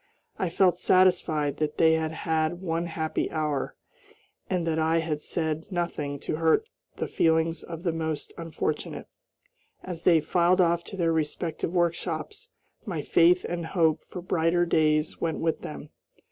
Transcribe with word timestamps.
I 0.39 0.49
felt 0.49 0.79
satisfied 0.79 1.57
that 1.57 1.77
they 1.77 1.93
had 1.93 2.11
had 2.11 2.59
one 2.59 2.87
happy 2.87 3.29
hour, 3.29 3.75
and 4.49 4.65
that 4.65 4.79
I 4.79 4.97
had 4.97 5.21
said 5.21 5.67
nothing 5.71 6.17
to 6.21 6.37
hurt 6.37 6.67
the 6.95 7.07
feelings 7.07 7.61
of 7.61 7.83
the 7.83 7.91
most 7.91 8.33
unfortunate. 8.35 9.05
As 9.83 10.01
they 10.01 10.19
filed 10.19 10.59
off 10.59 10.83
to 10.85 10.97
their 10.97 11.13
respective 11.13 11.71
workshops 11.71 12.49
my 12.83 13.03
faith 13.03 13.45
and 13.47 13.63
hope 13.63 14.03
for 14.03 14.23
brighter 14.23 14.65
days 14.65 15.21
went 15.21 15.37
with 15.37 15.61
them. 15.61 15.89